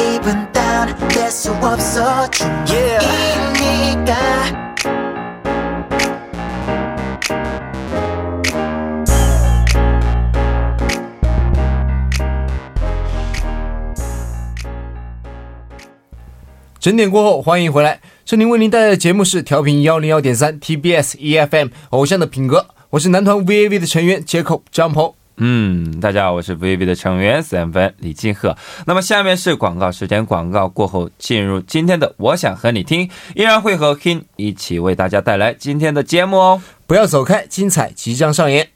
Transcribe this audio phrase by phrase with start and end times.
[0.00, 4.14] 기분 다운 될수 없어 중이니까
[16.78, 18.00] 整点过后，欢迎回来。
[18.24, 25.12] 这里为您带来的节目是调频幺零幺点三 TBS EFM 偶像的品格，我是男团 VAV 的成员接口张鹏。
[25.43, 28.55] 嗯，大家好，我是 VV 的成员三分李金鹤。
[28.85, 36.61] 那么下面是广告时间，广告过后进入今天的我想和你听，依然会和 King 一起为大家带来今天的节目哦。
[36.85, 38.67] 不要走开，精彩即将上演。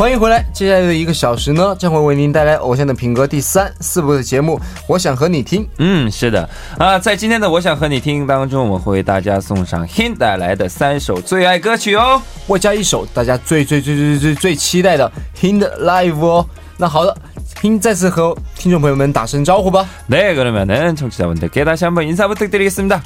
[0.00, 4.60] 欢迎回来，接下来的一个小时呢，将会为您带来《偶像的品格》第三、四部的节目。
[4.86, 15.10] 我想和你听，嗯，是的啊，在今天的我想和你听当中，我们会为大家送上 Hin 带来的三首最爱歌曲哦，外加一首大家最最最最最最期待的
[15.40, 16.46] Hin 的 Live 哦。
[16.76, 17.16] 那好的，
[17.62, 19.88] Hin 再次和听众朋友们打声招呼吧。
[20.08, 23.00] 네 그러면은 청취자분들께 다시 한번 인사 부탁드리겠습니다.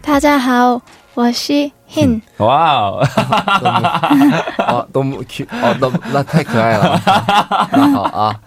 [0.00, 0.80] 大家好，
[1.16, 2.22] 我是 Hin。
[2.38, 3.04] 와우.
[4.56, 6.98] 啊，多么 Q 哦，那那太可爱了。
[7.72, 8.40] 那好啊，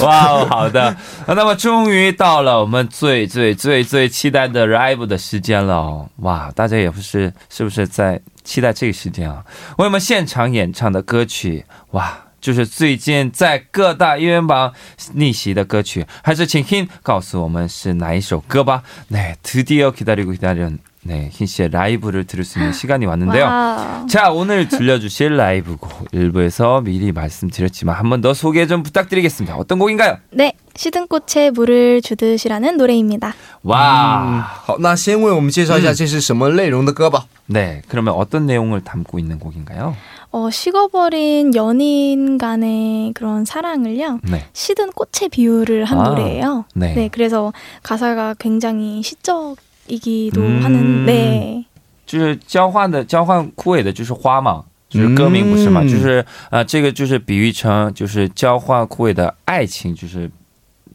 [0.00, 0.96] 哇哦，好的，
[1.26, 6.08] 那么终于到了我们最最最最期待的 live 的时间了哦！
[6.20, 9.44] 哇，大家也不是是不是在期待这个时间啊？
[9.76, 14.72] 为我们现场演唱的歌曲，哇，就是最近在各大音乐榜
[15.12, 18.82] 逆袭的歌曲，还是请 Hin 告诉我们是哪一首歌吧？
[19.10, 29.54] 네드디어기다리고기다린 네힌씨의라이브를들을수있는시간이왔는데요 哇， 자, 오늘 들려주실 라이브곡 일부에서 미리 말씀드렸지만 한 번 더 소개 좀 부탁드리겠습니다.
[29.56, 30.16] 어떤 곡인가요?
[30.30, 33.34] 네, 시든 꽃에 물을 주듯이라는 노래입니다.
[33.64, 37.26] 哇，好，那先为我们介绍一下这是什么内容的歌吧。
[37.46, 39.94] 네, 그러면 어떤 내용을 담고 있는 곡인가요?
[40.30, 44.20] 어, 식어버린 연인 간의 그런 사랑을요.
[44.24, 46.64] 네, 시든 꽃에 비유를 한 아, 노래예요.
[46.74, 47.10] 네.
[47.12, 47.52] 그래서
[47.82, 49.56] 가사가 굉장히 시적
[49.88, 50.62] 이기도 음.
[50.62, 51.64] 하는 네.
[52.06, 60.30] 就是交换的交换枯萎的就是花嘛，就是歌名不是嘛，嗯就是呃这个就是比喻成就是交换枯萎的爱情，就是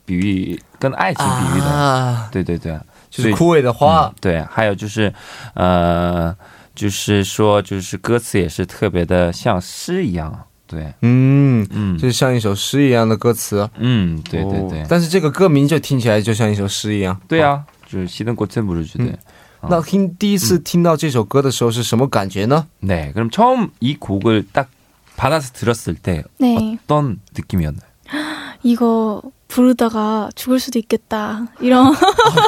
[0.06, 2.80] 比喻跟爱情比喻的，啊，对对对，
[3.10, 4.14] 就是枯萎的花嗯。
[4.22, 5.14] 对，还有就是，
[5.56, 6.36] 呃，
[6.74, 13.70] 就是说，就是歌词也是特别的像诗一样，对，嗯，嗯就是像一首诗一样的歌词。
[13.78, 17.20] 嗯，对对对，哦但是这个歌名就听起来就像一首诗一样。
[17.28, 17.64] 对啊，
[17.94, 19.18] 就是熄灯过真不是觉得嗯。
[19.70, 22.66] 那听第一次听到这首歌的时候是什么感觉呢？
[22.82, 24.70] 네, 그럼 처음 이 곡을 딱
[25.18, 26.78] 받아서 들었을 때 네.
[26.86, 27.84] 어떤 느낌이었나요?
[28.64, 31.48] 이거 부르다가 죽을 수도 있겠다.
[31.60, 31.94] 이런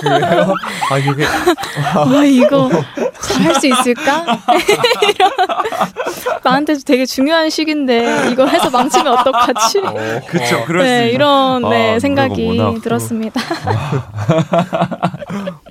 [0.02, 0.54] 그래요?
[0.92, 1.26] 아 이게
[1.96, 2.70] 와 이거
[3.22, 4.24] 잘할 수 있을까?
[5.16, 5.32] 이런
[6.44, 9.82] 나한테도 되게 중요한 시기인데 이거 해서 망치면 어떡하지?
[10.28, 12.80] 그쵸, 네 이런 네 아, 생각이 그러구나.
[12.82, 13.42] 들었습니다.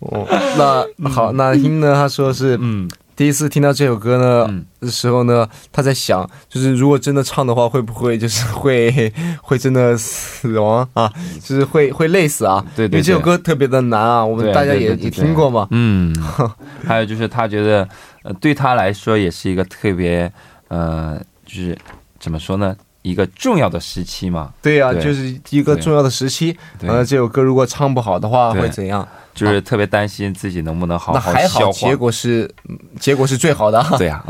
[0.01, 0.27] 哦，
[0.57, 1.93] 那好，那听呢？
[1.93, 9.11] 他说是嗯第一次听到这首歌呢嗯的时候呢，他在想，就是如果真的唱的话，会不会就是会
[9.41, 11.09] 会真的死亡啊？
[11.41, 12.63] 就是会会累死啊？
[12.75, 15.65] 对对对因为这首歌特别的难啊，我们大家也也听过嘛。
[15.71, 16.13] 嗯，
[16.85, 17.87] 还有就是他觉得，
[18.23, 20.29] 呃，对他来说也是一个特别，
[20.67, 21.77] 呃，就是
[22.19, 26.57] 怎么说呢，一个重要的时期嘛，对呀、对就是一个重要的时期。
[26.79, 29.07] 对呃，这首歌如果唱不好的话，会怎样？
[29.35, 31.93] 就是特别担心自己能不能好那好还好，结。
[31.93, 33.85] 果是嗯结果是最好的。
[33.99, 34.23] 对 啊，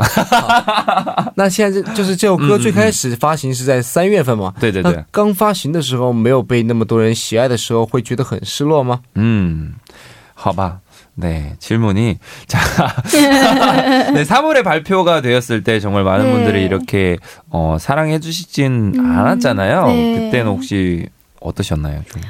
[1.36, 4.52] 那现在这就是这首歌最开始发行是在三月份嘛？
[4.60, 9.00] 对对对，刚发行的时候没有被那么多人喜爱的时候，会觉得很失落吗？
[9.14, 9.72] 음,
[10.46, 10.80] 好吧.
[11.14, 12.18] 네, 질문이.
[12.46, 12.60] 자,
[13.10, 16.32] 네, 3월에 발표가 되었을 때 정말 많은 네.
[16.32, 17.16] 분들이 이렇게,
[17.50, 19.86] 어, 사랑해 주시진 음, 않았잖아요.
[19.88, 20.20] 네.
[20.20, 21.08] 그때는 혹시
[21.40, 22.02] 어떠셨나요?
[22.08, 22.22] 좀?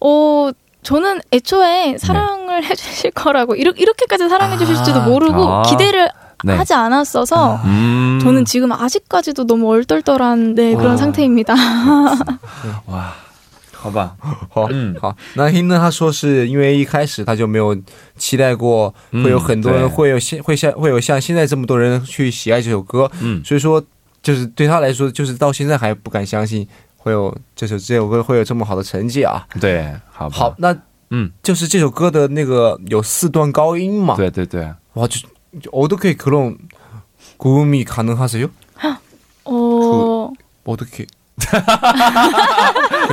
[0.00, 0.50] 어
[0.82, 1.98] 저는 애초에 네.
[1.98, 5.62] 사랑을 해주실 거라고 이렇, 이렇게까지 사랑해 주실지도 모르고 아.
[5.62, 6.08] 기대를
[6.44, 6.54] 네.
[6.54, 10.96] 하지 않았어서 음, 저는 지금 아직까지도 너무 얼떨떨한 네, 그런 와.
[10.96, 11.52] 상태입니다.
[12.86, 13.12] 와,
[13.80, 14.16] 好吧。
[14.50, 14.94] 好嗯。
[15.00, 15.16] 好。
[15.34, 17.76] 那听呢他说是因为一开始他就没有
[18.16, 23.42] 期待过会有很多人会有现会像会有像现在这么多人去喜爱这首歌嗯。
[23.44, 23.82] 所以说
[24.20, 26.66] 就是对他来说就是到现在还不敢相信
[26.96, 29.46] 会有这首这首歌会有这么好的成绩啊。
[29.60, 30.76] 对好好那
[31.10, 31.30] 嗯。
[31.42, 34.16] 就是这首歌的那个有四段高音嘛。
[34.16, 34.68] 对对对。
[34.94, 35.20] 哇就
[35.70, 36.56] 我都可以克隆
[37.36, 38.50] 古米卡능하斯哟。
[38.74, 39.00] 哈
[39.44, 40.32] 哦。
[40.64, 41.06] 我都可以。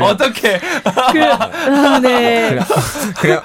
[0.01, 0.60] 어떻게?
[0.60, 2.57] 그, 아, 네.
[3.19, 3.42] 그냥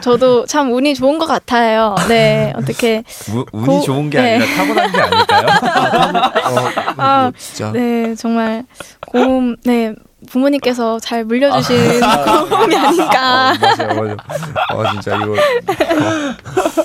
[0.00, 1.94] 저도 참 운이 좋은 것 같아요.
[2.08, 4.34] 네, 어떻게 우, 운이 고- 좋은 게 네.
[4.36, 5.46] 아니라 타고난 게 아닐까요?
[6.44, 8.64] 어, 아, 이거 진짜 네 정말
[9.06, 9.94] 고음 네
[10.30, 12.00] 부모님께서 잘 물려주신
[12.50, 13.52] 고음이 아닌가.
[13.52, 14.16] 어, 맞아요, 맞아요.
[14.74, 16.84] 어, 진짜 이거 어,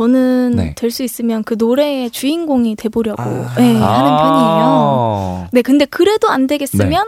[0.08, 0.74] 는 네.
[0.74, 3.54] 될 수 있으면 그 노래의 주인공이 돼보려고 아.
[3.56, 5.44] 네, 하는 편이에요.
[5.44, 5.48] 아.
[5.52, 7.04] 네, 근데 그래도 안 되겠으면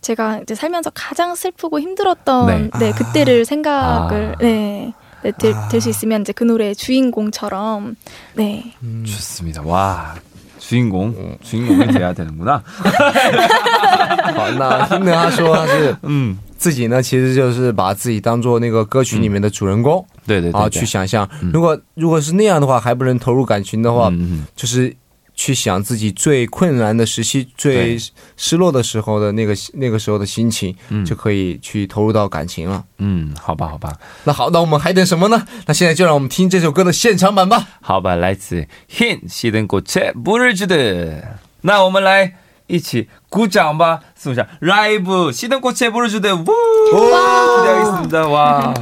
[0.00, 2.70] 제가 이제 살면서 가장 슬프고 힘들었던 네.
[2.78, 2.94] 네, 아.
[2.94, 4.38] 그때를 생각을 아.
[4.40, 4.92] 네.
[5.22, 5.32] 네,
[5.70, 7.96] 될 수 있으면 이제 그 노래의 주인공처럼
[8.34, 8.72] 네.
[9.04, 9.62] 좋습니다.
[9.62, 10.14] 와.
[10.58, 12.62] 주인공, 주인공이 돼야 되는구나.
[14.34, 21.50] 好，那 Hin 他说他是嗯，自己呢，其实就是把自己当做那个歌曲里面的主人公 对对对啊，对去想象嗯。
[21.52, 24.94] 如果如果是那样的话，还不能投入感情的话，嗯就是
[25.34, 27.96] 去想自己最困难的时期、最
[28.36, 32.82] 失落的时候的那个那个时候的心情，嗯就可以去投入到感情了。
[32.98, 33.92] 嗯，好吧，好吧，
[34.24, 35.46] 那好，那我们还等什么呢？
[35.66, 37.68] 那现在就让我们听这首歌的现场版吧。
[37.80, 42.34] 好吧，来自 Hin 西登国切不日之的，那我们来
[42.66, 46.44] 一起鼓掌吧，送上 라이브 시登国切不日之的，呜，
[46.92, 48.26] 기대하겠습니다.
[48.26, 48.74] 와.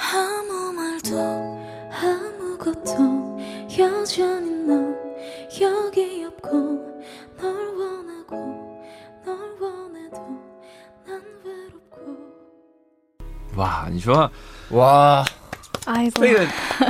[0.00, 1.18] 아무 말도
[1.90, 3.38] 아무것도
[3.78, 4.94] 여전히 넌
[5.60, 6.50] 여기 없고
[7.40, 8.34] 널 원하고
[9.24, 10.18] 널 원해도
[11.06, 11.96] 난 외롭고
[13.56, 14.30] 哇，你说
[14.70, 15.24] 哇，
[15.86, 16.20] 아이고.
[16.20, 16.46] 这个，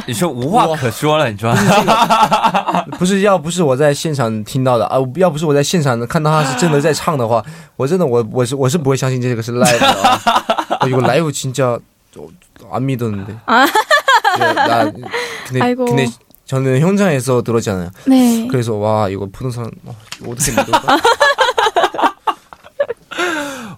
[0.06, 1.50] 你说无话可说了，你说？
[1.50, 7.44] 啊 不是要不是我在现场听到的啊，要不是我在现场看到他是真的在唱的话，
[7.76, 10.42] 我真的我我是我是不会相信这个是 live 的啊。
[10.80, 11.80] 어, 이거 라이브 진짜 어,
[12.70, 13.36] 안 믿었는데.
[13.46, 13.66] 아.
[14.38, 14.90] 네, 나
[15.46, 15.84] 근데 아이고.
[15.84, 16.06] 근데
[16.44, 17.90] 저는 현장에서 들었잖아요.
[18.06, 18.46] 네.
[18.50, 20.98] 그래서 와 이거 부동산 어, 이거 어떻게 믿을까?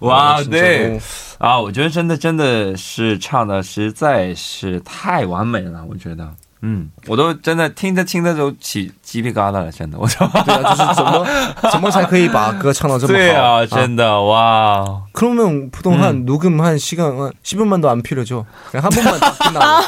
[0.01, 1.01] 哇， 진짜 对 너무
[1.39, 6.33] 啊，我觉得真的真的是唱的实在是太完美了，我觉得。
[6.63, 10.27] 嗯，我都真的听着听着都起鸡皮疙瘩了，真的，我说。
[10.45, 11.25] 对啊，就是怎么
[11.71, 13.17] 怎么才可以把歌唱到这么好？
[13.17, 15.03] 对啊，真的哇！
[15.13, 18.45] 그러면 부동산 녹음한 시간 한 10분만도 안 필요죠.
[18.71, 19.85] 그냥 한 번만 딱 끝나고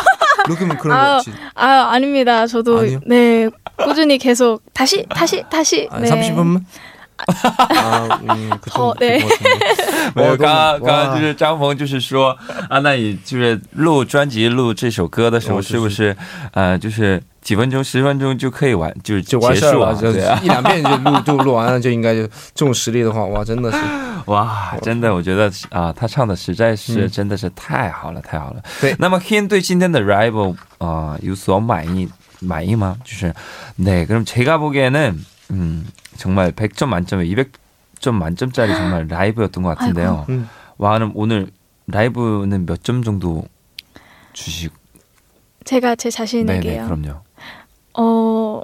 [0.47, 1.31] 녹음 그런 거 아, 없지.
[1.55, 2.47] 아 아닙니다.
[2.47, 2.99] 저도 아니요?
[3.05, 6.09] 네 꾸준히 계속 다시 다시 다시 아, 네.
[6.09, 6.63] 30분만?
[7.27, 9.19] 아, 음, 그 어, 좀, 네.
[9.19, 10.11] 될것 같은데.
[10.15, 11.15] 没有， 어, 刚刚 너무- 刚刚 와.
[11.15, 12.35] 就是张鹏，就是说
[12.67, 16.17] 啊，那你就是录专辑、录这首歌的时候，哦就是是不是
[16.53, 19.93] 呃，就是几分钟、十分钟就可以完，就是就完结束啊？
[19.93, 22.23] 事儿了，就对啊，一两遍就录就录完了， 就应该就
[22.55, 23.77] 这种实力的话，哇，真的是
[24.25, 28.61] 哇，真的，我觉得啊，他唱的实在是嗯真的是太好了，太好了。
[28.81, 32.09] 对那么 Hin 对今天的 Rival 啊、有所满意
[32.39, 32.97] 满意吗？
[33.03, 33.31] 就是
[33.77, 40.26] 네 그럼 제가 보기에는 음 정말 100점 만점에 200점 만점짜리 정말 라이브였던 것 같은데요.
[40.28, 40.48] 음.
[40.78, 41.50] 와, 그럼 오늘
[41.86, 43.44] 라이브는 몇 점 정도
[44.32, 44.74] 주시고?
[45.64, 46.84] 제가 제 자신에게요.
[46.86, 47.20] 그럼요.
[47.94, 48.60] 어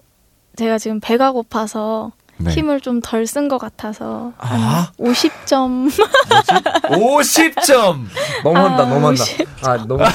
[0.56, 2.50] 제가 지금 배가 고파서 네.
[2.52, 4.90] 힘을 좀 덜 쓴 것 같아서 아.
[4.98, 5.88] 50점
[6.90, 8.06] 50점!
[8.42, 9.22] 너무한다, 아, 너무한다.
[9.22, 9.48] 오십.
[9.64, 10.10] 아, 너무 아.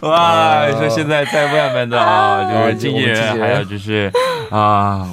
[0.09, 4.11] 哇，说现在在外面的 啊，就是啊经纪人，还有就是
[4.51, 5.09] 啊，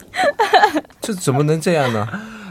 [1.00, 2.06] 这怎么能这样呢？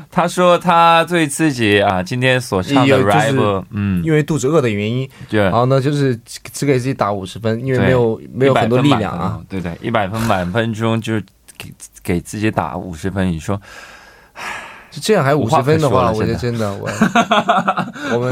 [0.09, 5.43] 他说他对自己啊今天所唱的有就是 rap，嗯，因为肚子饿的原因，对。
[5.43, 11.23] 然，后呢，就是只给自己打五十分，因为没有没有很多力量100分满分啊哦。，对对，一百分满分中就是
[11.55, 13.61] 给给自己打五十分，你说
[14.89, 16.89] 就这样还五十分的话，我觉得真真的，我
[18.13, 18.31] 我们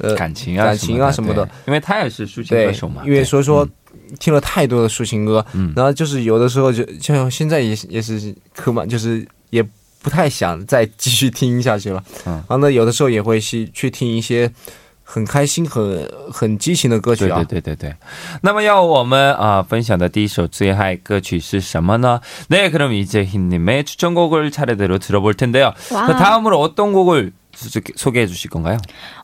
[0.00, 3.66] 呃感情啊，感情啊什么的对，因为他也是抒情歌对手嘛，，因为对所以说
[4.18, 9.62] 听了太多的抒情歌，嗯然后就是有的时候就像现在也是也是刻满，就是也
[10.02, 12.02] 不太想再继续听下去了。
[12.26, 14.50] 嗯然后呢，有的时候也会去去听一些
[15.02, 17.42] 很开心、很很激情的歌曲对啊。
[17.44, 17.96] 对对对对。
[18.42, 22.20] 那么要我们啊、分享的第一首最嗨歌曲是什么呢？
[22.48, 25.72] 네 그럼 이제 흰님의 추천곡을 차례대로 들어볼 텐데요.
[25.90, 26.06] 와.
[26.06, 28.76] 그 다음으로 어떤 곡을 소- 소개해 주실 건가요?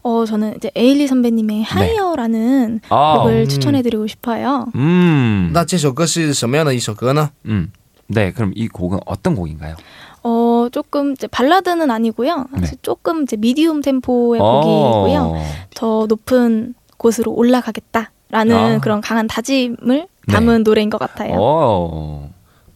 [0.03, 3.49] 어, 저는 이제 에일리 선배님의 하이어라는 아, 곡을 음.
[3.49, 4.67] 추천해드리고 싶어요.
[4.75, 7.31] 음, 那这首歌是什么样的一首歌呢？
[7.47, 7.73] 음,
[8.07, 9.77] 네, 그럼 이 곡은 어떤 곡인가요?
[10.25, 12.47] 어, 조금 이제 발라드는 아니고요.
[12.59, 12.69] 네.
[12.83, 15.21] 조금 이제 미디움 템포의 곡이고요.
[15.21, 18.79] 어, 더 높은 곳으로 올라가겠다라는 아.
[18.81, 21.35] 그런 강한 다짐을 담은 노래인 것 같아요.
[21.39, 22.31] 어,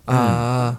[0.06, 0.78] 啊，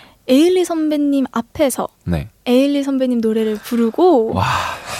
[0.31, 2.29] 에일리 선배님 앞에서 네.
[2.45, 4.45] 에일리 선배님 노래를 부르고 와.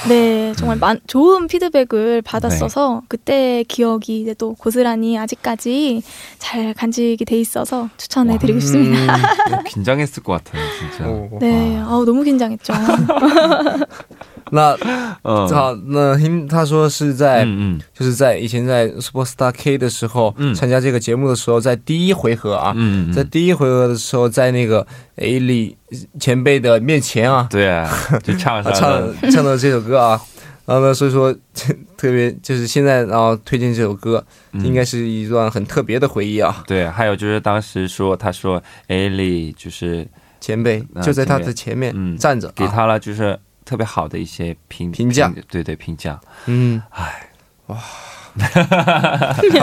[0.10, 2.22] 네 정말 만, 좋은 피드백을 네.
[2.22, 6.04] 받았어서 그때 기억이 이제 또 고스란히 아직까지
[6.38, 9.16] 잘 간직이 돼 있어서 추천해드리고 싶습니다.
[9.16, 11.06] 어, 긴장했을 것 같아요, 진짜.
[11.08, 12.74] 哦， 네, 아우 너무 긴장했죠.
[14.52, 14.76] 那
[15.24, 24.86] 嗯，好，那听他说是在，嗯嗯，就是在以前在 Super Star K 的时候，嗯，参加这个节目的时候，在第一回合啊，嗯，在第一回合的时候，在那个
[25.18, 25.76] Ali
[26.20, 27.90] 前辈的面前啊，对啊，
[28.24, 30.20] 就唱 唱唱的这首歌啊，
[30.66, 31.34] 然后呢，所以说
[31.96, 36.64] 特别就是现在然后推荐这首歌，应该是一段很特别的回忆啊。
[36.68, 40.08] 对，还有就是当时说他说 Ali 就是
[40.40, 43.40] 前辈就在他的前面站着，给他了就是。
[43.65, 46.21] 特别好的一些评评价，对对评价。
[46.47, 47.31] 嗯，唉，
[47.67, 47.77] 好，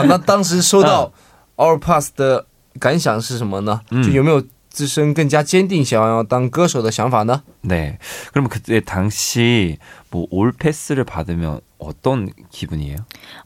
[0.06, 1.12] 那当时收到
[1.56, 2.46] Our Pass 的
[2.78, 3.80] 感想是什么呢？
[3.90, 7.42] 嗯就有没有自身更加坚定想要当歌手的想法呢？
[7.62, 7.98] 네.
[8.32, 9.78] 그러면 그때 당시
[10.10, 12.96] 뭐 올 패스를 받으면 어떤 기분이에요?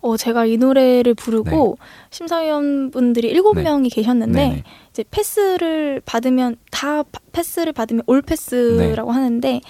[0.00, 1.76] 어, 제가 이 노래를 부르고
[2.10, 3.62] 심사위원분들이 일곱 네.
[3.64, 4.64] 명이 계셨는데 네네.
[4.90, 9.14] 이제 패스를 받으면 다 파- 패스를 받으면 올 패스라고 네.
[9.14, 9.60] 하는데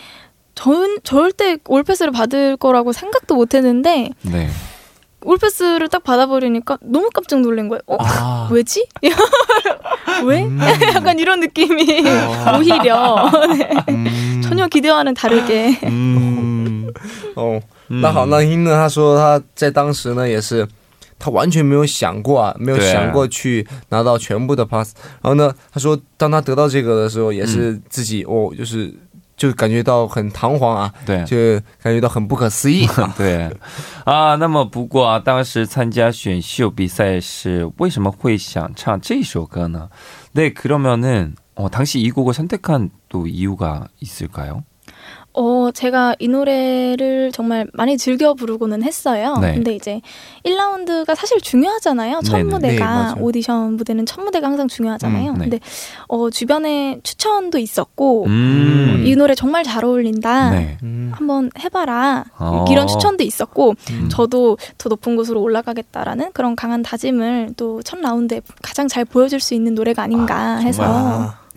[0.55, 4.49] 전 절대 올 패스를 받을 거라고 생각도 못 했는데 네.
[5.25, 7.81] 올 패스를 딱 받아버리니까 너무 깜짝 놀란 거예요.
[7.87, 7.97] 어?
[8.01, 8.49] 아.
[8.51, 8.87] 왜지?
[10.25, 10.45] 왜?
[10.45, 10.59] 음.
[10.95, 11.85] 약간 이런 느낌이
[12.57, 13.31] 오히려
[13.87, 14.41] 네.
[14.43, 16.91] 전혀 기대와는 다르게 음.
[17.37, 18.73] 哦，那好，那英呢？
[18.73, 20.67] 他说他在当时呢也是。
[21.21, 24.95] 他完全没有想过啊，没有对啊想过去拿到全部的 pass。
[25.21, 28.95] 然后呢，他说当他得到这个的时候，也是自己、哦，就是
[29.37, 31.25] 就感觉到很堂皇啊，对。
[31.25, 31.37] 就
[31.83, 33.49] 感觉到很不可思议啊 对
[34.05, 39.89] 啊，那么不过啊，当时参加选秀比赛是为什么会想唱这首歌呢？
[40.33, 44.63] 네 그러면은 어, 당시 이 곡을 선택한 또 이유가 있을까요?
[45.34, 49.38] 어, 제가 이 노래를 정말 많이 즐겨 부르고는 했어요.
[49.42, 49.54] 네.
[49.56, 50.02] 근데 이제
[50.46, 52.22] 1라운드가 사실 중요하잖아요.
[52.24, 52.50] 첫 네네.
[52.50, 53.22] 무대가 네.
[53.22, 55.32] 오디션 무대는 첫 무대가 항상 중요하잖아요.
[55.32, 55.40] 음, 네.
[55.42, 55.60] 근데
[56.08, 59.04] 어, 주변에 추천도 있었고 음.
[59.06, 60.52] 이 노래 정말 잘 어울린다.
[60.52, 60.78] 네.
[60.84, 62.26] 음 한번 해봐라.
[62.40, 62.66] 어.
[62.70, 64.10] 이런 추천도 있었고 음.
[64.10, 69.54] 저도 더 높은 곳으로 올라가겠다라는 그런 강한 다짐을 또 첫 라운드에 가장 잘 보여줄 수
[69.54, 71.38] 있는 노래가 아닌가 아, 해서 아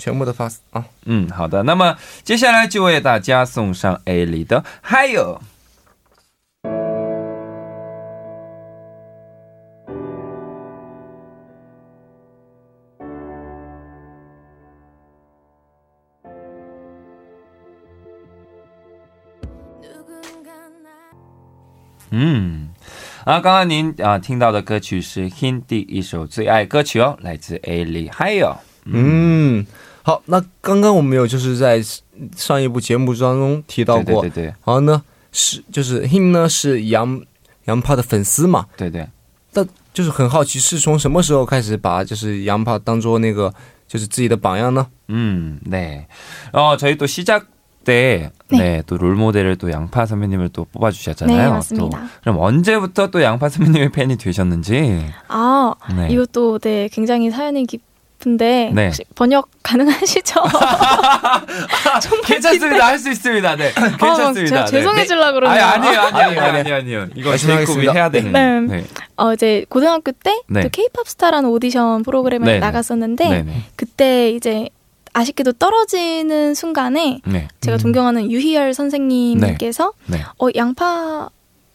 [0.00, 0.84] 全部的 pass 啊。
[1.04, 1.62] 嗯，好的。
[1.62, 5.38] 那么接下来就为大家送上 A 里的《还有》。
[22.12, 22.70] 嗯，
[23.24, 28.52] 啊，刚刚您啊听到的歌曲是 Hindi 一首最爱歌曲哦，来自 A 里，还有。
[28.84, 29.64] 嗯，
[30.03, 31.81] 好，那刚刚我们有就是在
[32.35, 37.21] 上一部节目当中提到过，对对对对然后呢是就是 him 呢是杨
[37.65, 39.07] 杨帕的粉丝嘛，对对。
[39.93, 43.53] 就是很好奇是从什么时候开始把就是杨帕当做那个
[43.87, 44.85] 就是自己的榜样呢？
[45.07, 46.05] 음, 네.
[46.51, 47.45] 어, 저희 또 시작
[47.85, 48.83] 때, 네, 네.
[48.85, 51.37] 또 롤모델을 또 양파 선배님을 또 뽑아주셨잖아요.
[51.37, 52.09] 네, 또 맞습니다.
[52.23, 55.05] 그럼 언제부터 또 양파 선배님의 팬이 되셨는지.
[55.29, 56.09] 아, 네.
[56.09, 57.81] 이것도 네 굉장히 사연이 깊
[58.26, 58.86] 은데 네.
[58.86, 60.42] 혹시 번역 가능하시죠?
[62.26, 62.86] 괜찮습니다.
[62.86, 63.56] 할 수 있습니다.
[63.56, 63.72] 네.
[63.76, 64.44] 아, 막 괜찮습니다.
[64.50, 64.70] 제가 네.
[64.70, 65.64] 죄송해지려 그러네요.
[65.64, 67.06] 아니, 아니에요, 아니에요, 아니에요, 아니에요.
[67.14, 67.66] 이거 말씀하겠습니다.
[67.92, 68.66] 제이콥이 해야 되는.
[68.66, 68.76] 네.
[68.76, 68.84] 네.
[69.16, 70.62] 어, 이제 고등학교 때 네.
[70.62, 72.58] 또 K-팝 스타라는 오디션 프로그램에 네네.
[72.60, 73.62] 나갔었는데 네네.
[73.76, 74.68] 그때 이제
[75.12, 77.48] 아쉽게도 떨어지는 순간에 네.
[77.60, 80.18] 제가 존경하는 유희열 선생님께서 네.
[80.40, 81.28] 어, 양파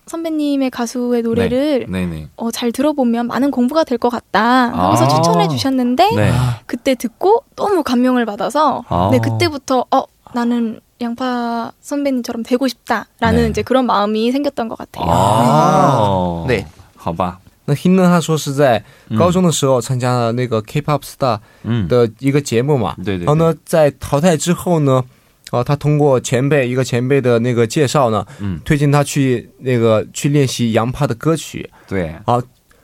[0.06, 2.28] 선배님의 가수의 노래를 네네.
[2.36, 5.08] 어, 잘 들어보면 많은 공부가 될 것 같다 하면서 아.
[5.08, 6.32] 추천해 주셨는데 네.
[6.66, 9.08] 그때 듣고 너무 감명을 받아서 아.
[9.12, 10.02] 네 그때부터 어
[10.34, 13.48] 나는 양파 선배님처럼 되고 싶다라는 네.
[13.50, 15.06] 이제 그런 마음이 생겼던 것 같아요.
[15.08, 16.44] 아.
[16.48, 16.66] 네.
[16.96, 25.04] 好吧.那 him 呢他说是在嗯高中的时候参加了那个 K-pop star 嗯.的一个节目嘛，对对对然后呢在淘汰之后呢，
[25.51, 28.59] 啊，他通过前辈一个前辈的那个介绍呢，嗯。
[28.65, 32.43] 推荐他去那个去练习杨帕的歌曲，对.然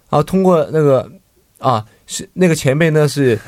[0.09, 1.11] 后通过那个
[1.59, 3.39] 啊是那个前辈呢是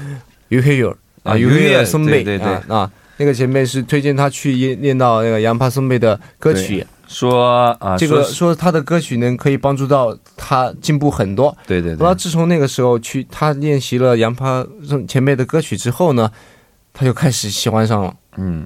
[0.49, 0.89] 于黑友
[1.23, 2.53] 啊啊于黑友松贝对对对。
[2.53, 11.55] 啊啊那个前辈是推荐他去练练到那个杨帕松贝的歌曲，说啊，这个说说他的歌曲能可以帮助到他进步很多。
[11.67, 11.99] 对对对。
[11.99, 14.65] 然后，自从那个时候去他练习了杨帕
[15.07, 16.29] 前辈的歌曲之后呢，
[16.91, 18.65] 他就开始喜欢上了，嗯，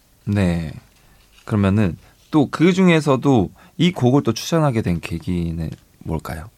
[0.24, 0.72] 네.
[1.44, 1.96] 그러면은
[2.30, 5.70] 또 그 중에서도 이 곡을 또 추천하게 된 계기는
[6.00, 6.50] 뭘까요?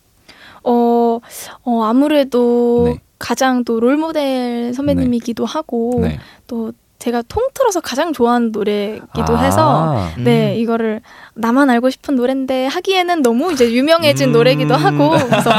[0.65, 1.19] 어,
[1.65, 3.01] 어, 아무래도 네.
[3.19, 6.19] 가장 또 롤모델 선배님이기도 하고 네.
[6.47, 11.01] 또 제가 통틀어서 가장 좋아하는 노래기도 아, 해서 네 이거를
[11.35, 14.33] 나만 알고 싶은 노래인데 하기에는 너무 이제 유명해진 음.
[14.33, 15.53] 노래기도 하고 그래서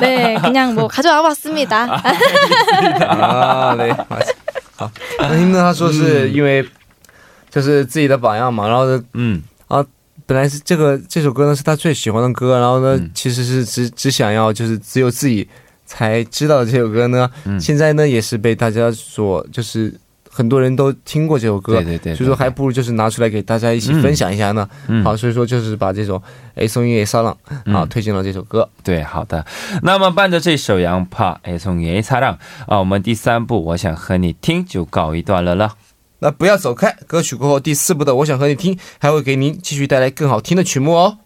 [0.00, 2.00] 네 그냥 뭐 가져와 봤습니다.
[3.10, 3.92] 啊，对，
[4.76, 5.62] 好，那听呢？
[5.62, 6.64] 他说是因为
[7.49, 9.85] 就是自己的榜样嘛，然后呢，嗯，啊.
[10.25, 15.47] 本来是这个这首歌呢是他最喜欢的歌，然后呢，嗯其实是只只想要就是只有自己
[15.87, 19.91] 才知道这首歌呢，嗯现在呢也是被大家所就是
[20.29, 24.69] 很多人都听过这首歌，对对对对所以说还不如就是拿出来给大家一起分享一下呢。
[24.87, 26.15] 嗯好，所以说就是把这首
[26.53, 27.35] 《A 送音乐沙浪》
[27.73, 28.69] 啊嗯推荐了这首歌。
[28.83, 29.43] 对，好的。
[29.81, 35.73] 那么伴着这首杨帕爱送给擦浪啊，我们第三部我想和你听就告一段落了。
[36.19, 41.19] 那不要走开，歌曲过后第四部的《我想和你听》还会给您继续带来更好听的曲目哦。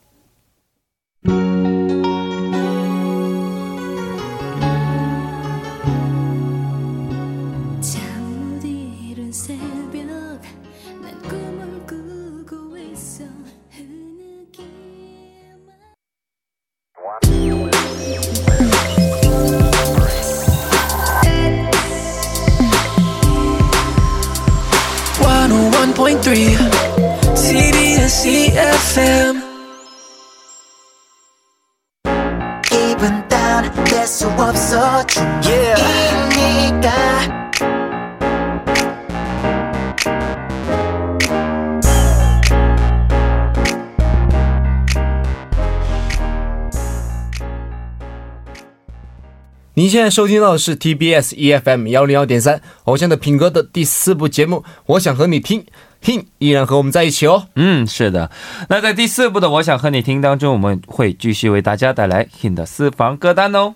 [49.92, 55.64] 现在收听到的是 TBS EFM 幺零幺点三偶像的品格的第四部节目，我想和你听，
[56.02, 57.46] Hin 依然和我们在一起哦。
[57.54, 58.30] 嗯，是的。
[58.68, 63.74] 那在第四部的《我想和你听》当中，我们会继续为大家带来 Hin 的私房歌单哦。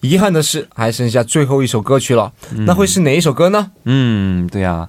[0.00, 2.32] 遗憾的是，还剩下最后一首歌曲了，
[2.66, 3.70] 那会是哪一首歌呢？
[3.86, 4.88] 음, 또야.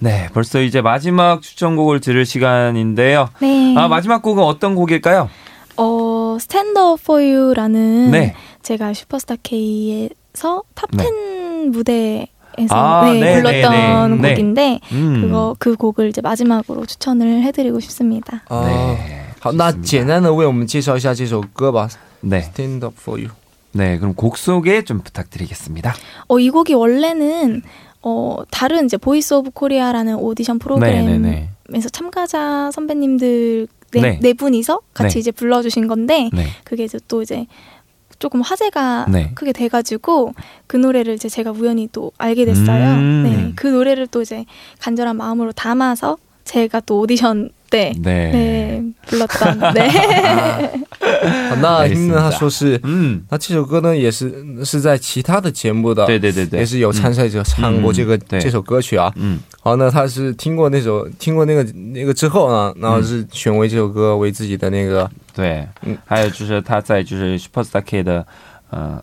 [0.00, 3.30] 네, 벌써 이제 마지막 추천곡을 들을 시간인데요.
[3.40, 3.74] 네.
[3.76, 5.28] 아, 마지막 곡은 어떤 곡일까요?
[5.76, 8.34] 어 Stand Up For You라는 네.
[8.62, 11.04] 제가 슈퍼스타 K에서 탑 네.
[11.04, 12.26] 10 무대에서
[12.70, 14.34] 아, 네, 네, 불렀던 네, 네.
[14.34, 15.22] 곡인데 음.
[15.22, 18.42] 그거 그 곡을 이제 마지막으로 추천을 해드리고 싶습니다.
[18.48, 19.24] 哦， 네.
[19.40, 21.88] 好，那简单的为我们介绍一下这首歌吧，
[22.20, 22.40] 네.
[22.40, 23.28] 《Stand Up For You》。
[23.72, 25.94] 네, 그럼 곡 소개 좀 부탁드리겠습니다.
[26.28, 27.62] 어, 이 곡이 원래는
[28.02, 31.50] 어, 다른 이제 보이스 오브 코리아라는 오디션 프로그램에서 네네네.
[31.90, 34.18] 참가자 선배님들 네, 네.
[34.20, 35.20] 네 분이서 같이 네.
[35.20, 36.46] 이제 불러주신 건데 네.
[36.64, 37.46] 그게 이제 또 이제
[38.19, 39.31] 조금 화제가 네.
[39.33, 40.33] 크게 돼가지고
[40.67, 42.95] 그 노래를 이제 제가 우연히 또 알게 됐어요.
[42.95, 43.23] 음.
[43.23, 44.45] 네, 그 노래를 또 이제
[44.79, 48.30] 간절한 마음으로 담아서 제가 또 오디션 때 네.
[48.30, 49.90] 네, 불렀던 네.
[51.50, 54.32] 好那听呢，他说是，嗯，那这首歌呢也是
[54.64, 59.12] 是在其他的节目的，对对对对，也是有参赛者唱过这个、嗯对这首歌曲啊。
[59.16, 68.26] 嗯好，那他是听过那首听过那个那个之后呢，然后是选为这首歌为自己的那个，对，嗯还有就是他在就是 Superstar K 的
[68.70, 69.02] 呃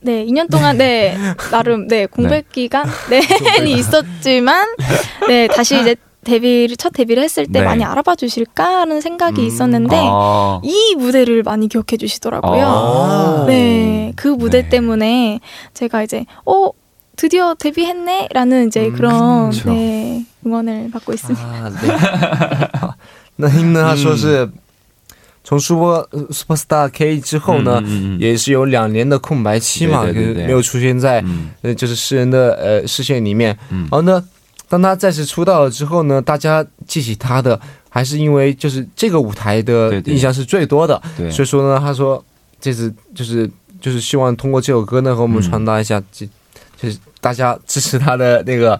[0.00, 1.16] 네, 2년 동안 네
[1.50, 4.66] 나름 네 공백 기간 네이 있었지만
[5.28, 7.64] 네 다시 이제 데뷔를 첫 데뷔를 했을 때 네.
[7.64, 9.46] 많이 알아봐 주실까 하는 생각이 음.
[9.46, 10.60] 있었는데 아.
[10.64, 12.66] 이 무대를 많이 기억해 주시더라고요.
[12.66, 13.44] 아.
[13.46, 14.68] 네, 그 무대 네.
[14.68, 15.40] 때문에
[15.72, 16.70] 제가 이제 어
[17.16, 19.70] 드디어 데뷔했네라는 이제 음, 그런 그쵸.
[19.70, 21.46] 네 응원을 받고 있습니다.
[21.46, 21.96] 啊，对。
[22.80, 22.94] 好
[23.36, 24.48] 那听呢，他说是
[25.43, 31.49] 从 Super Superstar K 之后呢，嗯嗯嗯也是有两年的空白期嘛，对对对对就是没有出现在嗯。
[31.61, 33.57] 呃就是世人的呃视线里面。
[33.69, 33.79] 嗯。
[33.81, 34.23] 然后呢，
[34.69, 41.01] 当他再次出道了之后呢，大家记起他的还是因为就是这个舞台的印象是最多的。
[41.17, 42.23] 对，所以说呢，他说
[42.59, 43.49] 这次就是
[43.81, 45.41] 就是希望通过这首歌呢，和我们嗯。
[45.41, 46.29] 传达一下，这、
[46.79, 48.79] 就是大家支持他的那个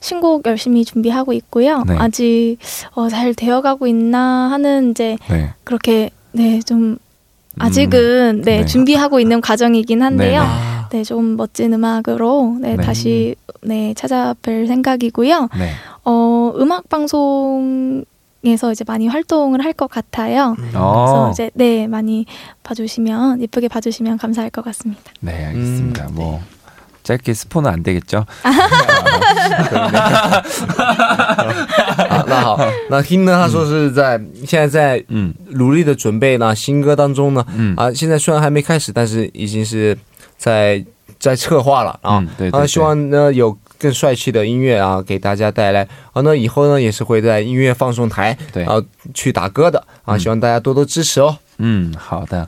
[0.00, 1.82] 신곡 열심히 준비하고 있고요.
[1.86, 1.96] 네.
[1.98, 2.56] 아직
[2.94, 6.98] 어, 잘 되어가고 있나 하는 이제 네, 그렇게 네, 좀
[7.58, 8.66] 아직은 네, 네.
[8.66, 10.40] 준비하고 있는 과정이긴 한데요.
[10.42, 12.82] 네, 아, 네, 좀 멋진 음악으로 네, 네.
[12.82, 15.48] 다시 네, 찾아뵐 생각이고요.
[15.58, 15.70] 네,
[16.04, 18.04] 어, 음악 방송
[18.44, 20.56] 에서 이제 많이 활동을 할 것 같아요.
[20.58, 20.78] 그래서
[21.28, 22.26] 어, 이제 네, 많이
[22.64, 25.00] 봐주시면 예쁘게 봐주시면 감사할 것 같습니다.
[25.20, 26.08] 네, 알겠습니다.
[26.08, 26.40] 음, 뭐
[27.03, 28.25] 짧게 스포는 안 되겠죠?
[32.09, 32.59] 好，那好，
[32.89, 33.41] 那 Him 呢？
[33.41, 37.45] 他说是在现在在嗯努力的准备呢新歌当中呢。
[37.55, 39.97] 嗯啊，现在虽然还没开始，但是已经是
[40.37, 40.83] 在
[41.17, 42.17] 在策划了啊。
[42.17, 45.87] 嗯对对对啊，希望呢有更帅气的音乐啊给大家带来。
[46.11, 48.75] 啊，那以后呢也是会在音乐放送台对啊
[49.13, 51.37] 去打歌的啊，嗯希望大家多多支持哦。
[51.59, 52.47] 嗯，好的，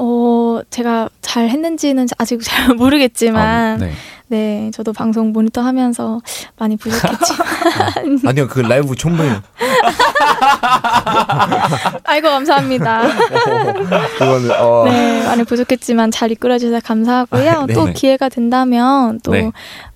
[0.00, 3.90] 어, 제가 잘 했는지는 아직 잘 모르겠지만, 아, 네.
[4.28, 4.70] 네.
[4.72, 6.20] 저도 방송 모니터 하면서
[6.56, 8.20] 많이 부족했지만.
[8.24, 9.42] 아, 니요그 라이브 총무요.
[12.04, 13.02] 아이고, 감사합니다.
[14.20, 14.84] 오, 어.
[14.84, 17.50] 네, 많이 부족했지만 잘 이끌어주셔서 감사하고요.
[17.50, 17.92] 아, 네, 또 네.
[17.92, 19.50] 기회가 된다면 또, 네.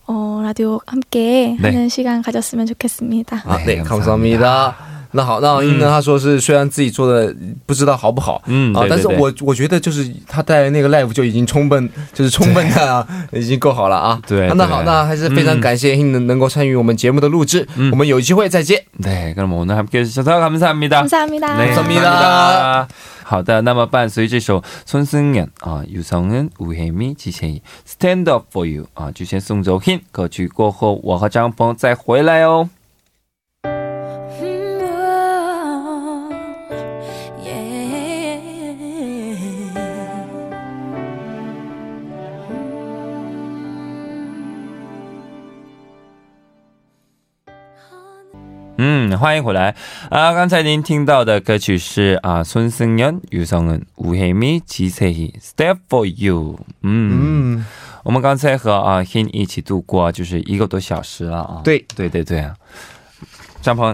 [0.09, 3.45] 어, 라디오 함께 하는 시간 가졌으면 좋겠습니다.
[3.47, 3.89] 아, 네, 감사합니다.
[3.89, 4.92] 감사합니다.
[5.12, 5.88] 那好，那英呢？
[5.88, 7.34] 他说是虽然自己做的
[7.66, 14.20] 不知道好不好，嗯对，啊但是对对我我觉得就是他带来那个 live 就已经充分，就是充分的 啊，已经够好了啊。
[14.28, 18.84] 对对啊那好，那还是非常感谢英能能够参与我们节目的录制，我们有机会再见。
[19.02, 21.08] 네, 그럼 오늘 함께 해주셔서 감사합니다.
[21.08, 21.58] 감사합니다.
[21.58, 22.88] 네, 감사합니다.
[23.24, 32.70] 好的，那么伴随这首孙승연啊、유성은、吴黑咪、季贤怡《Stand Up for You》啊，就先送走 Hin 歌曲过后，我和张鹏再回来哦。
[49.12, 49.76] 嗯，欢迎回来
[50.10, 50.32] 啊！
[50.32, 56.58] 刚才您听到的歌曲是啊，孙승연、유성은、吴黑咪、吉세희 Step for You。
[56.84, 57.66] 嗯，嗯，
[58.04, 61.62] 我们刚才和啊 Hin 一起度过就是一个多小时了啊。
[61.66, 62.56] 对对对对啊，
[63.62, 63.94] 张鹏，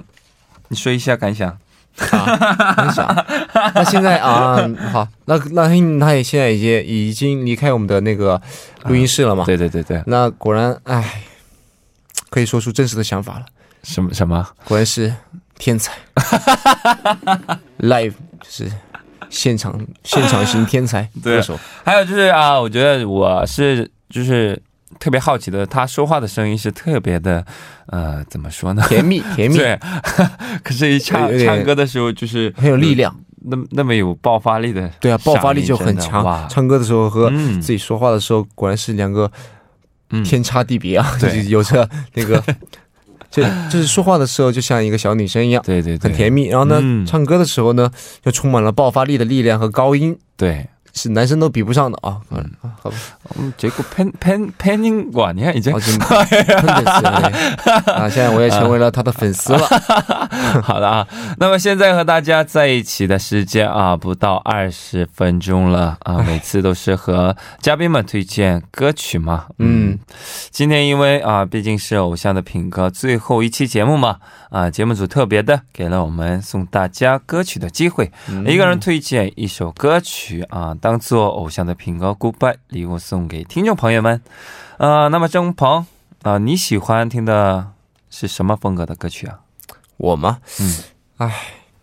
[0.68, 1.58] 你说一下感想。
[1.96, 3.26] 很想。
[3.74, 4.58] 那现在啊，
[4.92, 5.68] 好，那那
[6.00, 8.40] 他也现在已经已经离开我们的那个
[8.84, 9.44] 录音室了嘛？
[9.44, 11.24] 对对对对，那果然，哎，
[12.30, 13.46] 可以说出真实的想法了。
[13.89, 14.47] 什么什么？
[14.65, 15.13] 果然是
[15.59, 15.93] 天才
[17.81, 18.71] ，live 就是
[19.31, 21.59] 现场现场型天才歌手。
[21.85, 24.61] 还有就是啊，我觉得我是就是
[25.01, 27.45] 特别好奇的，他说话的声音是特别的，
[27.87, 28.85] 呃，怎么说呢？
[28.89, 29.79] 甜蜜 甜蜜，对，
[30.63, 33.15] 可是，一唱唱歌的时候就是很有力，量。
[33.41, 36.23] 那那么有爆发力的，对啊，爆发力就很强。
[36.25, 39.31] 哇，唱歌的时候和嗯自己说话的时候，果然是两个
[40.11, 41.17] 嗯天差地别啊！
[41.21, 42.43] 对 就是有着那个，
[43.43, 46.47] 就 就是说话的时候就像一个小女生一样，对对对，很甜蜜。
[46.49, 47.91] 然后呢，嗯唱歌的时候呢，
[48.25, 50.67] 又充满了爆发力的力量和高音，对。
[50.98, 52.22] 是男生都比不上的啊！
[52.30, 52.96] 嗯，好吧，
[53.40, 55.72] 음, 제거 팬, 팬, 팬인 거 아니야, 이제?
[55.72, 58.08] 好，真很粉丝对啊！
[58.08, 59.68] 现在我也成为了他的粉丝了。
[60.62, 61.08] 好的啊，
[61.40, 69.46] 那么现在和大家在一起的时间啊，不到二十分钟了啊，每次都是和嘉宾们推荐歌曲嘛。
[69.58, 70.00] 嗯，嗯，
[70.52, 74.18] 今天因为啊，毕竟是偶像的品格最后一期节目嘛，
[74.52, 78.12] 啊，节目组特别的给了我们送大家歌曲的机会，
[78.46, 84.23] 一个人推荐一首歌曲啊， 当做偶像的品格 goodbye 礼物送给听众朋友们。
[84.79, 85.85] 呃，那么郑鹏
[86.23, 87.73] 啊，你喜欢听的
[88.09, 89.41] 是什么风格的歌曲啊？
[89.99, 90.39] 我吗？
[90.59, 90.77] 嗯，
[91.19, 91.31] 唉，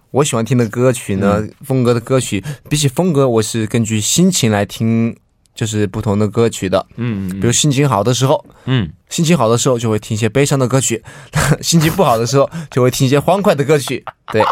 [0.10, 5.16] 我喜欢听的歌曲呢，风格的歌曲，比起风格，我是根据心情来听，
[5.54, 6.84] 就是不同的歌曲的。
[6.96, 11.04] 嗯，比如心情好的时候，嗯，心情好的时候就会听一些悲伤的歌曲，
[11.62, 14.04] 心情不好的时候就会听一些欢快的歌曲。
[14.34, 14.44] 对，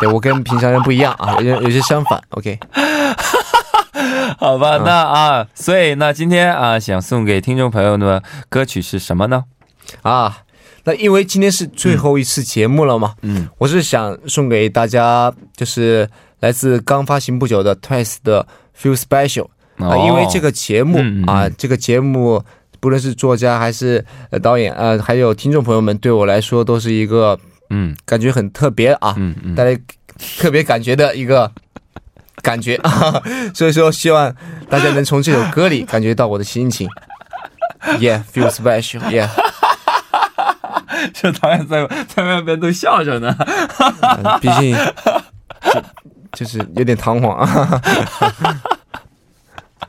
[0.00, 2.20] 对我跟平常人不一样啊，有有些相反。
[2.30, 2.58] OK，
[4.38, 9.44] 好吧，那啊，所以那今天啊，想送给听众朋友的歌曲是什么呢？
[10.02, 10.38] 啊，
[10.84, 13.48] 那因为今天是最后一次节目了嘛，嗯。
[13.58, 16.08] 我是想送给大家，就是
[16.40, 18.46] 来自刚发行不久的 Twice 的
[18.78, 22.42] Feel Special 啊，因为这个节目啊，这个节目
[22.80, 27.38] 不论是作家还是呃导演呃，还有听众朋友们，对我来说都是一个
[27.70, 27.94] 嗯。
[28.04, 29.78] 感觉很特别啊，嗯嗯，带来
[30.38, 31.50] 特别感觉的一个
[32.44, 33.20] 感觉啊，
[33.54, 34.32] 所以说希望
[34.68, 36.86] 大家能从这首歌里感觉到我的心情。
[37.98, 39.00] Yeah, feel special.
[39.10, 39.28] Yeah，
[41.14, 43.34] 这导演在在外边都笑着呢。
[44.02, 44.76] 呃毕竟
[45.72, 45.82] 就
[46.32, 47.80] 就是有点堂皇啊。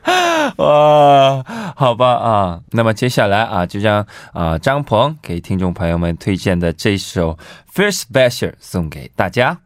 [0.56, 1.42] 哇，
[1.74, 7.34] 好吧啊，那么接下来啊，就让啊张鹏给听众朋友们推荐的这首
[7.74, 9.58] 《First Special》送给大家。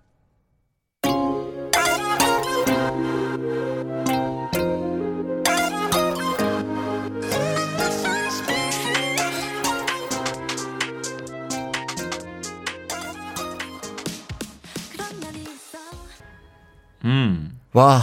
[17.02, 18.02] 嗯，哇，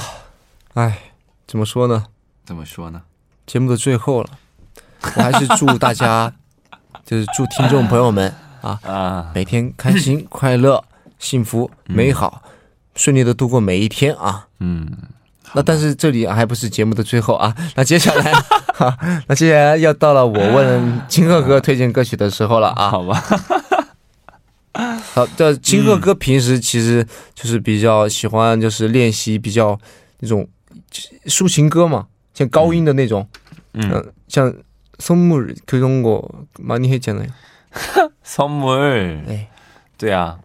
[0.73, 0.97] 哎，
[1.47, 2.05] 怎么说呢？
[2.45, 3.01] 怎么说呢？
[3.45, 4.29] 节目的最后了，
[5.15, 6.33] 我还是祝大家，
[7.05, 10.83] 就是祝听众朋友们啊，啊，每天开心、快乐、
[11.19, 12.41] 幸福、美好、
[12.95, 14.47] 顺利的度过每一天啊。
[14.59, 14.87] 嗯，
[15.53, 18.33] 那但是这里还不是节目的最后啊， 那接下来，
[18.73, 22.89] 哈，那接下来要到了我问金鹤哥推荐歌曲的时候了啊。
[22.89, 23.23] 好吧，
[25.16, 29.78] 好，这金鹤哥平时其实就是比较喜欢就是练习比较
[30.20, 30.46] 那种
[31.26, 33.26] 抒情歌嘛，像高音的那种，
[33.74, 34.54] 嗯，嗯，像
[34.98, 37.28] 松木그런거많이했잖아요。
[38.24, 39.48] 선물， 哎，
[39.96, 40.38] 对啊，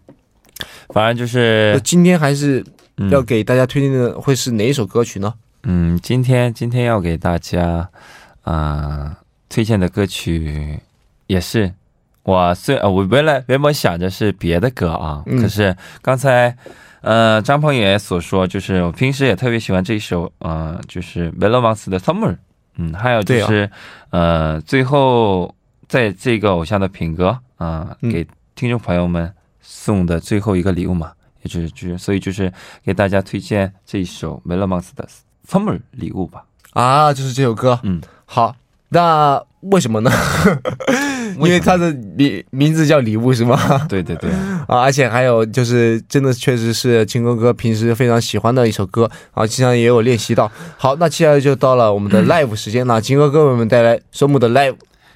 [0.89, 2.65] 反正就那是今天还是
[2.97, 5.33] 嗯要给大家推荐的会是哪一首歌曲呢？
[5.63, 7.89] 嗯，今天今天要给大家
[8.43, 9.17] 啊、
[9.49, 10.79] 推荐的歌曲
[11.27, 11.73] 也是
[12.24, 15.40] 我虽呃我原来原本想着是别的歌啊，嗯。
[15.40, 16.56] 可是刚才
[17.00, 22.36] 呃张鹏也所说，就是我平时也特别喜欢这一首呃就是 Melomonks 的 Summer，
[22.76, 23.70] 嗯，还有就是、
[24.10, 25.54] 呃最后
[25.88, 28.10] 在这个偶像的品格啊、嗯。
[28.10, 32.52] 给听众朋友们送的最后一个礼物嘛，也就是就是所以就是
[32.84, 35.08] 给大家推荐这一首 Melomonks 的
[35.48, 36.44] Summer 礼物吧。
[36.72, 37.80] 啊，就是这首歌。
[37.82, 38.54] 嗯，好，
[38.92, 40.10] 那 为什么呢？
[41.38, 43.86] 因为它的名名字叫礼物是吗？
[43.88, 44.28] 对对对，
[44.66, 50.50] 啊，而且还有就是，真的确实是金哥哥平时非常喜欢的一首歌啊，经常也有练习到。
[50.76, 54.74] 好，那接下来就到了我们的 live 时间了，金哥哥为我们带来双木的 live。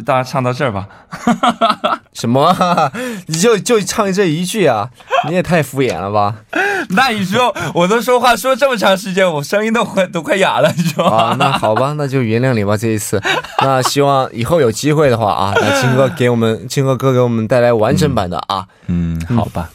[0.00, 0.88] 就大家唱到这儿吧。
[2.14, 2.90] 什么啊？
[3.26, 4.90] 你就就唱这一句啊？
[5.28, 6.36] 你也太敷衍了吧？
[6.90, 11.04] 那你说我都说话说这么长时间，我声音都快都快哑了，你说？
[11.06, 13.20] 啊，那好吧，那就原谅你吧这一次。
[13.60, 18.66] 那希望以后有机会的话啊，那青哥给我们青哥哥给我们带来完整版的啊。
[18.86, 19.70] 嗯，好吧。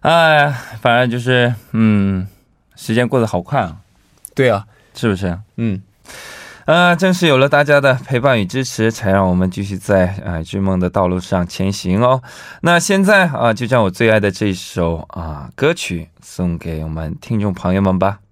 [0.00, 2.26] 哎，反正就是，嗯，
[2.76, 3.76] 时间过得好快啊，
[4.34, 5.38] 对啊，是不是？
[5.56, 5.82] 嗯，
[6.64, 12.22] 啊，正是有了大家的陪伴与支持，才让我们继续在呃追梦的道路上前行哦。
[12.62, 18.23] 那现在啊、就将我最爱的这首啊、歌曲送给我们听众朋友们吧。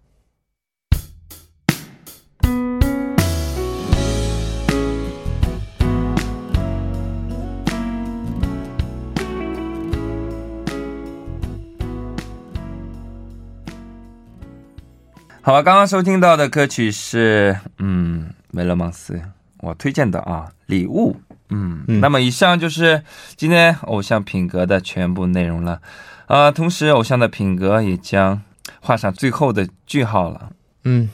[15.45, 19.21] 好吧，刚刚收听到的歌曲是嗯梅勒芒斯
[19.59, 21.21] 我推荐的啊礼物。
[21.51, 23.03] 嗯，嗯那么以上就是
[23.37, 25.81] 今天偶像品格的全部内容了。
[26.27, 28.41] 呃，同时偶像的品格也将
[28.81, 30.51] 画上最后的句号了。
[30.85, 31.11] 嗯，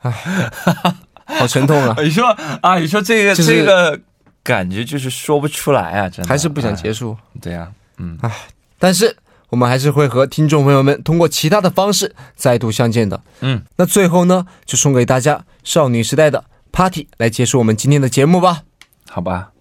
[0.00, 0.10] 唉，
[1.24, 2.26] 好沉痛啊，你说
[2.60, 3.98] 啊，你说这个、就是这个
[4.44, 7.16] 感觉就是说不出来啊，真的还是不想哎结束。
[7.40, 8.16] 对呀、嗯，
[8.78, 9.16] 但是
[9.50, 13.22] 我们还是会和听众朋友们通过其他的方式再度相见的。
[13.40, 18.62] 嗯，那最后呢，就送给大家少女时代的 Party 来结束我们今天的节目吧。
[19.08, 19.52] 好吧。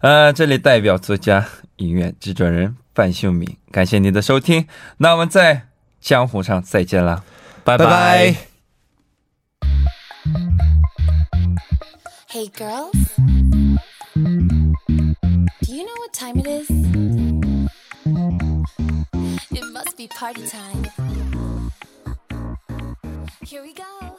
[0.00, 4.66] 呃，这里代表作家、音乐制作人范秀敏，感谢你的收听。
[4.98, 5.68] 那我们在
[6.00, 7.24] 江湖上再见了，
[7.64, 8.36] 拜拜拜。
[12.28, 12.92] Hey girls,
[15.62, 16.70] do you know what time it is?
[19.96, 20.86] Be party time.
[23.46, 24.18] Here we go.